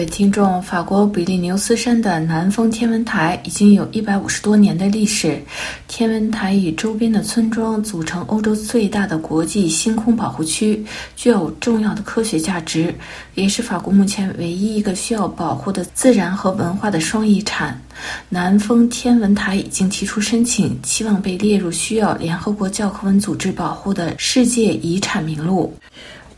[0.00, 5.38] 位听众，法国比利牛斯山的南峰天文台已经有一百五十多年的历史。
[5.88, 10.82] 天文台与周边的村庄组成欧洲最大的国际星空保护区，
[11.16, 12.94] 具有重要的科学价值，
[13.34, 17.78] 也是法国目前唯一一个需要保护的自然和文化的双遗产。
[18.30, 25.74] 南峰天文台已经提出申请，期望被列入需要联合国教科文组织保护的世界遗产名录。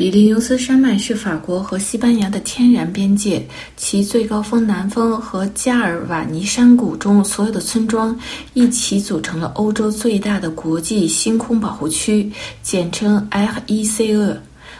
[0.00, 3.46] 比利牛斯山脉是法国和西班牙的天然边界，
[3.76, 8.18] 其最高峰南峰和加尔瓦尼山谷中所有的村庄
[8.54, 12.32] 一起组成了欧洲最大的国际星空保护区，
[12.62, 14.38] 简称 RICE。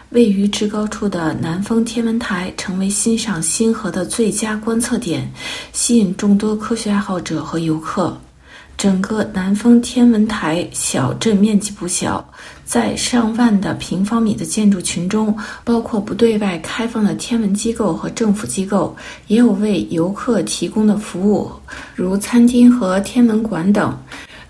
[0.09, 5.31] 位于至高处的南峰天文台成为欣赏星河的最佳观测点，
[5.75, 8.19] 吸引众多科学爱好者和游客。
[8.81, 12.27] 整个南峰天文台小镇面积不小，
[12.65, 21.51] 在上万的平方米的建筑群中，包括不对外开放的天文机构和政府机构，也有为游客提供的服务，
[21.95, 23.95] 如餐厅和天文馆等。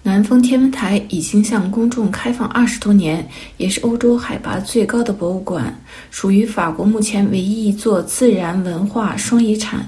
[0.00, 5.76] 南峰天文台已经向公众开放二十多年，也是欧洲海拔最高的博物馆，
[6.12, 9.84] 属于法国目前唯一一座自然文化双遗产。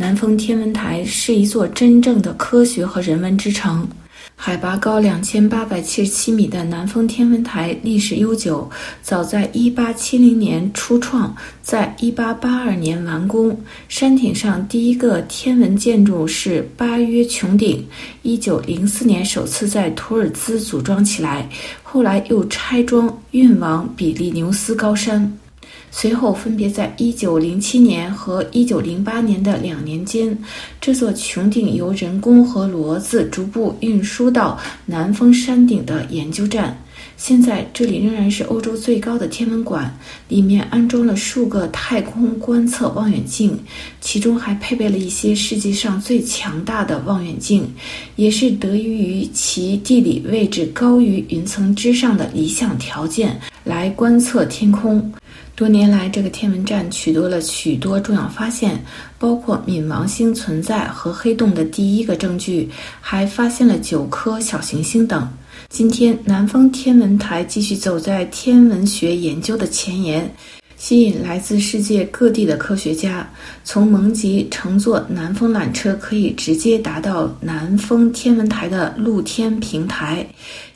[0.00, 3.86] 南峰天文台是一座真正的科学和人文之城。
[4.34, 8.66] 海拔高两千八百七十七米的南峰天文台历史悠久，
[9.02, 13.54] 早在一八七零年初创，在一八八二年完工。
[13.90, 17.86] 山顶上第一个天文建筑是巴约穹顶，
[18.22, 21.46] 一九零四年首次在图尔兹组装起来，
[21.82, 25.30] 后来又拆装运往比利牛斯高山。
[25.90, 30.38] 随后，分别在1907年和1908年的两年间，
[30.80, 36.80] 这座穹顶由人工和骡子逐步运输到南峰山顶的研究站。
[37.16, 39.94] 现在，这里仍然是欧洲最高的天文馆，
[40.28, 43.58] 里面安装了数个太空观测望远镜，
[44.00, 47.70] 其中还配备了一些世界上最强大的望远镜，
[48.16, 55.12] 也是得益于其地理位置高于云层之上的理想条件来观测天空。
[55.54, 58.82] 多年来，这个天文站取得了许多重要发现，
[59.18, 62.68] 包括冥王星存在和黑洞的第一个证据，
[63.00, 65.28] 还发现了九颗小行星等。
[65.68, 70.34] 今天，南方天文台继续走在天文学研究的前沿。
[70.80, 73.28] 吸引来自世界各地的科学家。
[73.62, 80.26] 从蒙吉乘坐南峰缆车，可以直接达到南峰天文台的露天平台。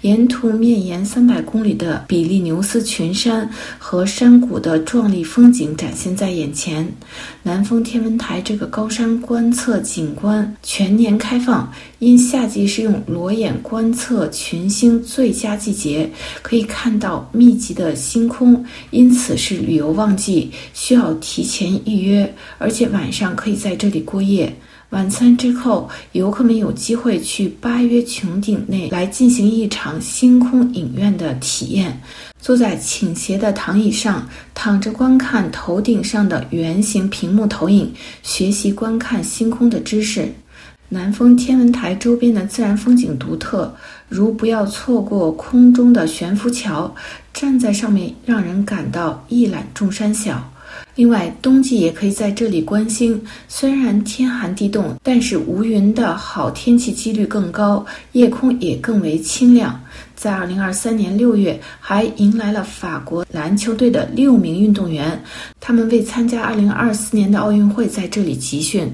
[0.03, 3.49] 沿途面延三百公里的比利牛斯群山
[3.79, 6.87] 和山谷的壮丽风景展现在眼前。
[7.43, 16.11] 南峰天文台这个高山观测景观全年开放，因夏季是用裸眼观测群星最佳季节，
[16.43, 24.55] 可以看到密集的星空，因此是旅游旺季，需要提前预约，而且晚上可以在这里过夜。
[24.91, 32.01] 晚餐之后，游客们有机会去巴约穹顶内来进行一场星空影院的体验。
[32.39, 40.33] 坐在倾斜的躺椅上，躺着观看头顶上的圆形屏幕投影，学习观看星空的知识。
[40.95, 43.75] 南峰天文台周边的自然风景独特，
[44.09, 46.95] 如不要错过空中的悬浮桥，
[47.33, 50.49] 站在上面让人感到一览众山小。
[50.95, 53.21] 另外，冬季也可以在这里观星。
[53.49, 59.79] 虽然天寒地冻，但是无云的好天气几率更高，夜空也更为清亮。
[60.25, 65.23] 在二零二三年六月，还迎来了法国篮球队的六名运动员，
[65.61, 68.91] 他们为参加二零二四年的奥运会在这里集训。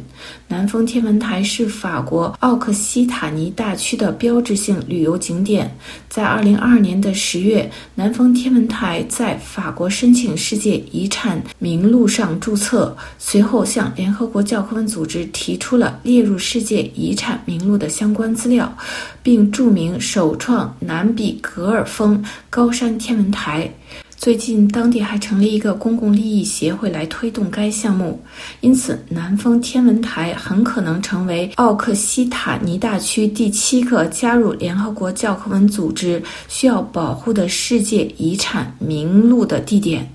[0.49, 5.73] 南峰天文台是法国奥克西塔尼大区的标志性旅游景点。
[6.09, 18.77] 在二零二二年的十月，南峰天文台在法国申请世界遗产名录上注册，随后向联合国教科文组织提出了列入世界遗产名录的相关资料，
[19.23, 23.71] 并注明首创南地格尔峰高山天文台。
[24.17, 28.19] 最近，当地还成立一个公共利益协会来推动该项目，
[28.63, 40.11] 因此南峰天文台很可能成为奥克西塔尼大区第七个加入联合国教科文组织需要保护的世界遗产名录的地点。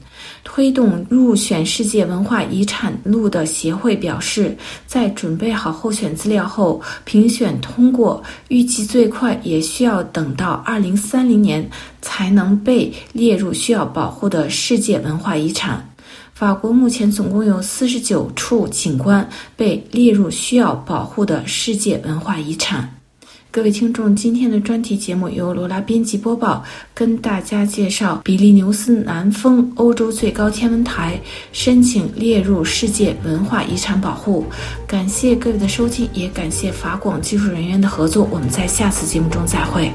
[0.56, 4.56] 推动入选世界文化遗产录的协会表示，
[4.88, 11.69] 在准备好候选资料后，评选通过，预计最快也需要等到二零三零年
[12.02, 15.86] 才能被列入需要保护的世界文化遗产。
[16.34, 22.90] 法国目前总共有四十九处景观被列入需要保护的世界文化遗产。
[23.56, 26.62] 各位听众，今天的专题节目由罗拉编辑播报，
[26.94, 31.18] 跟大家介绍比利牛斯南峰欧洲最高天文台
[31.54, 34.46] 申请列入世界文化遗产保护。
[34.86, 38.28] 感谢各位的收听，也感谢法广技术人员的合作。
[38.30, 39.90] 我们在下次节目中再会。